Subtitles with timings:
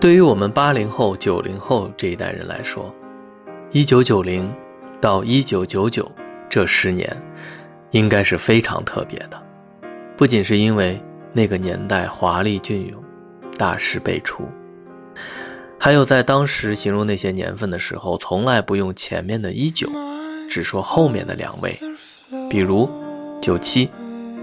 [0.00, 2.92] 对于我们八零后、九零后这一代人来说，
[3.70, 4.50] 一九九零
[4.98, 6.10] 到一九九九
[6.48, 7.14] 这十年，
[7.90, 9.38] 应该是非常特别的。
[10.16, 10.98] 不仅是因为
[11.34, 13.04] 那个年代华丽隽永、
[13.58, 14.48] 大师辈出，
[15.78, 19.86] 还有在当时形容那些年份的时候，从来不用前面的一九，
[20.48, 21.78] 只说后面的两位，
[22.48, 22.88] 比如
[23.42, 23.90] 九七、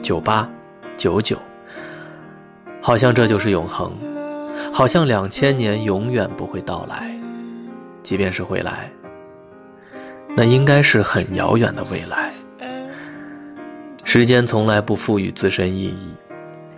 [0.04, 0.48] 九八、
[0.96, 1.36] 九九，
[2.80, 3.92] 好像这就是永恒。
[4.78, 7.10] 好像两千年永远不会到来，
[8.04, 8.92] 即便是会来，
[10.36, 12.32] 那应该是很遥远的未来。
[14.04, 16.14] 时间从来不赋予自身意义，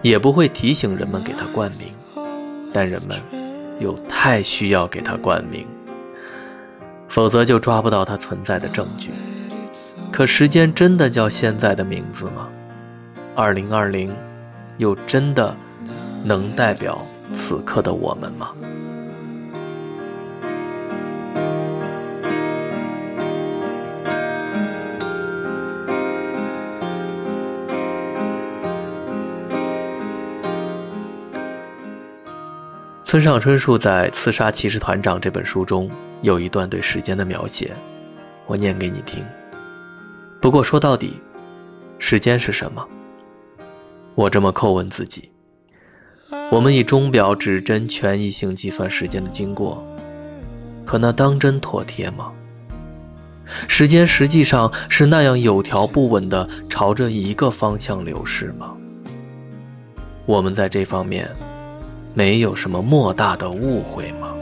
[0.02, 1.90] 也不会提醒人们给它冠名，
[2.72, 3.20] 但人们
[3.82, 5.68] 又太需要给它冠名，
[7.10, 9.10] 否则就抓不到它存在的证据。
[10.10, 12.48] 可时间真的叫现在的名字吗？
[13.36, 14.10] 二零二零，
[14.78, 15.54] 又真的？
[16.24, 17.02] 能代表
[17.34, 18.52] 此刻的我们吗？
[33.04, 35.90] 村上春树在《刺杀骑士团长》这本书中
[36.22, 37.74] 有一段对时间的描写，
[38.46, 39.26] 我念给你听。
[40.40, 41.20] 不过说到底，
[41.98, 42.88] 时间是什么？
[44.14, 45.32] 我这么叩问自己。
[46.52, 49.84] 我们以钟表、指针权益性计算时间的经过，
[50.86, 52.32] 可那当真妥帖吗？
[53.68, 58.76] 时间实际上是那样有条不紊地朝着一个方向流逝吗？
[60.28, 61.28] 我们在这方面
[62.14, 64.36] 没有什么莫大的误会吗？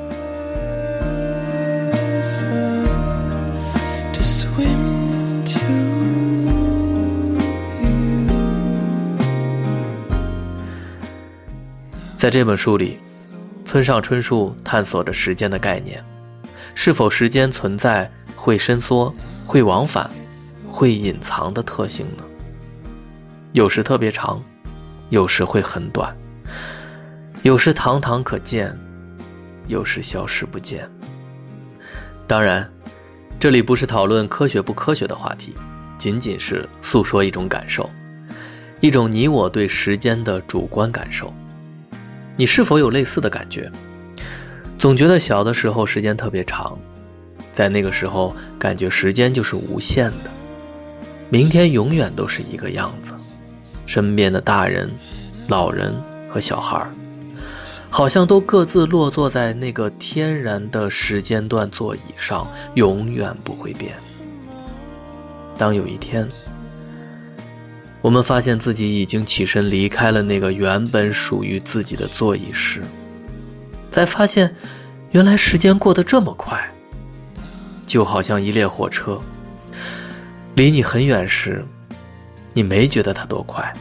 [12.18, 12.98] 在这本书里，
[13.64, 16.04] 村上春树探索着时间的概念：
[16.74, 19.14] 是否时间存在会伸缩、
[19.46, 20.10] 会往返、
[20.68, 22.24] 会隐藏的特性呢？
[23.52, 24.42] 有时特别长，
[25.10, 26.12] 有时会很短；
[27.44, 28.76] 有时堂堂可见，
[29.68, 30.90] 有时消失不见。
[32.26, 32.68] 当然，
[33.38, 35.54] 这里不是讨论科学不科学的话题，
[36.00, 37.88] 仅仅是诉说一种感受，
[38.82, 41.32] 一种你我对时间的主观感受。
[42.38, 43.70] 你是否有类似的感觉？
[44.78, 46.78] 总觉得小的时候时间特别长，
[47.52, 50.30] 在那个时候感觉时间就是无限的，
[51.30, 53.14] 明天永远都是一个样子。
[53.88, 54.92] 身边的大人、
[55.48, 55.96] 老人
[56.30, 56.92] 和小孩儿，
[57.90, 63.94] 好像都各自落座在那个天然的时间段座椅上，永远不会变。
[65.58, 66.30] 当有一天，
[68.08, 72.82] 我们发现自己已经起身离开了那个原本属于自己的座椅时，
[73.92, 74.56] 才发现，
[75.12, 76.58] 原来时间过得这么快。
[77.86, 79.20] 就好像一列火车，
[80.56, 81.66] 离你很远时，
[82.54, 83.74] 你没觉得它多快，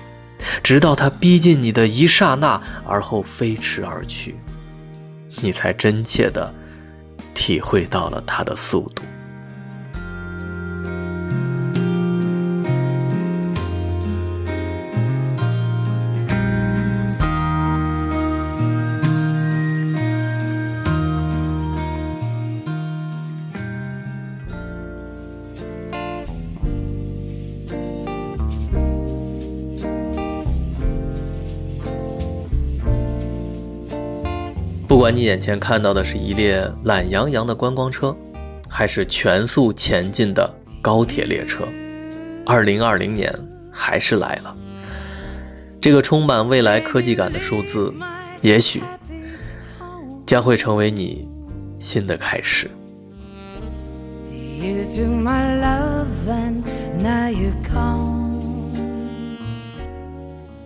[0.61, 4.35] 直到它逼近你的一刹那，而后飞驰而去，
[5.37, 6.53] 你才真切的
[7.33, 9.05] 体会到了它的速度。
[35.07, 38.13] 管你眼前看到的是一列懒洋洋的观光车，
[38.69, 41.63] 还是全速前进的高铁列车，
[42.45, 43.33] 二零二零年
[43.71, 44.57] 还是来了。
[45.81, 47.95] 这个充满未来科技感的数字，
[48.43, 48.83] 也许
[50.27, 51.29] 将会成为你
[51.79, 52.69] 新的开始。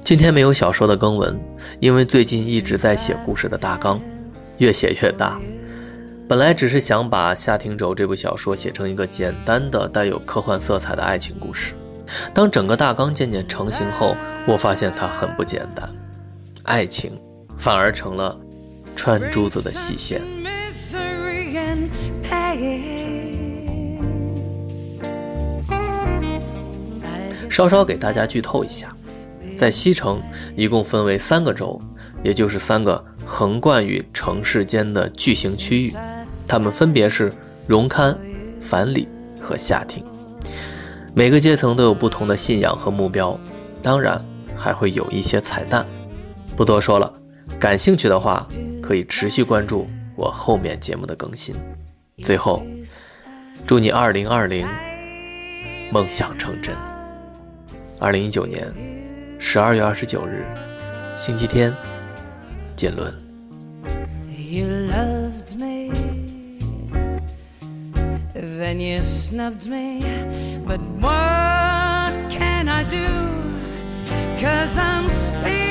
[0.01, 1.39] 今天没有小说的更文，
[1.79, 4.01] 因为最近一直在写故事的大纲。
[4.61, 5.41] 越写越大，
[6.29, 11.73] 本来只是想把《夏庭轴》这部小说写成一个简单的、带有科幻色彩的爱情故事，
[12.35, 14.15] 当整个大纲渐渐成型后，
[14.47, 15.89] 我发现它很不简单，
[16.65, 17.19] 爱情
[17.57, 18.39] 反而成了
[18.95, 20.21] 串珠子的细线。
[27.49, 28.95] 稍稍给大家剧透一下，
[29.57, 30.21] 在西城
[30.55, 31.81] 一共分为三个州，
[32.23, 35.95] 也就是三个横贯于城市间的巨型区域，
[36.47, 37.33] 它们分别是
[37.67, 38.17] 荣堪、
[38.61, 39.07] 凡里
[39.41, 40.05] 和夏町。
[41.15, 43.39] 每个阶层都有不同的信仰和目标，
[43.83, 44.25] 当然
[44.57, 45.87] 还会有一些彩蛋，
[46.57, 47.13] 不多说了。
[47.59, 48.47] 感兴趣的话，
[48.81, 51.55] 可以持续关注我后面节目的更新。
[52.23, 52.65] 最后，
[53.67, 54.69] 祝你二零二零
[55.93, 56.75] 梦想成真。
[57.99, 58.73] 二零一九年
[59.39, 60.47] 十二月二十九日，
[61.19, 61.75] 星期天，
[62.81, 63.13] 见论。
[64.39, 65.93] You loved me,
[68.33, 70.01] then you snubbed me,
[70.67, 73.07] but what can I do?
[74.41, 75.70] Cause I'm still